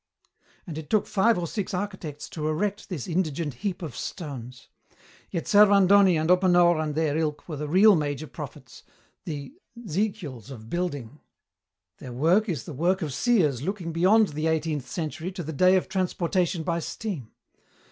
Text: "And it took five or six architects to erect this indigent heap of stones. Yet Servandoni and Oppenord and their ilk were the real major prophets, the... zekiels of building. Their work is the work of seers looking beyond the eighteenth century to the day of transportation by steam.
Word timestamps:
"And 0.65 0.79
it 0.79 0.89
took 0.89 1.05
five 1.05 1.37
or 1.37 1.45
six 1.45 1.75
architects 1.75 2.27
to 2.29 2.47
erect 2.47 2.89
this 2.89 3.07
indigent 3.07 3.53
heap 3.53 3.83
of 3.83 3.95
stones. 3.95 4.67
Yet 5.29 5.43
Servandoni 5.47 6.17
and 6.19 6.31
Oppenord 6.31 6.81
and 6.81 6.95
their 6.95 7.15
ilk 7.15 7.47
were 7.47 7.57
the 7.57 7.67
real 7.67 7.95
major 7.95 8.25
prophets, 8.25 8.81
the... 9.25 9.53
zekiels 9.87 10.49
of 10.49 10.71
building. 10.71 11.19
Their 11.99 12.13
work 12.13 12.49
is 12.49 12.63
the 12.63 12.73
work 12.73 13.03
of 13.03 13.13
seers 13.13 13.61
looking 13.61 13.91
beyond 13.93 14.29
the 14.29 14.47
eighteenth 14.47 14.87
century 14.89 15.31
to 15.33 15.43
the 15.43 15.53
day 15.53 15.75
of 15.75 15.87
transportation 15.87 16.63
by 16.63 16.79
steam. 16.79 17.29